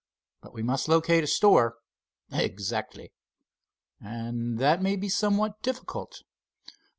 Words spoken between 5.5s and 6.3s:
difficult."